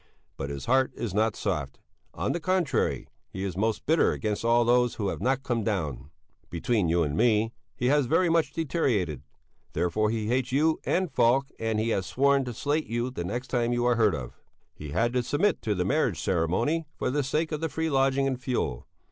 But 0.35 0.49
his 0.49 0.65
heart 0.65 0.91
is 0.95 1.13
not 1.13 1.35
soft, 1.35 1.79
on 2.11 2.31
the 2.31 2.39
contrary, 2.39 3.07
he 3.29 3.43
is 3.43 3.55
most 3.55 3.85
bitter 3.85 4.13
against 4.13 4.43
all 4.43 4.65
those 4.65 4.95
who 4.95 5.09
have 5.09 5.21
not 5.21 5.43
come 5.43 5.63
down; 5.63 6.09
between 6.49 6.89
you 6.89 7.03
and 7.03 7.15
me, 7.15 7.53
he 7.75 7.85
has 7.89 8.07
very 8.07 8.27
much 8.27 8.51
deteriorated; 8.51 9.21
therefore 9.73 10.09
he 10.09 10.25
hates 10.25 10.51
you 10.51 10.79
and 10.85 11.11
Falk, 11.13 11.49
and 11.59 11.79
he 11.79 11.89
has 11.89 12.07
sworn 12.07 12.43
to 12.45 12.53
slate 12.55 12.87
you 12.87 13.13
next 13.15 13.49
time 13.49 13.73
you 13.73 13.85
are 13.85 13.93
heard 13.95 14.15
of. 14.15 14.33
He 14.73 14.89
had 14.89 15.13
to 15.13 15.21
submit 15.21 15.61
to 15.61 15.75
the 15.75 15.85
marriage 15.85 16.19
ceremony 16.19 16.87
for 16.95 17.11
the 17.11 17.21
sake 17.21 17.51
of 17.51 17.61
the 17.61 17.69
free 17.69 17.91
lodging 17.91 18.25
and 18.25 18.41
fuel. 18.41 18.87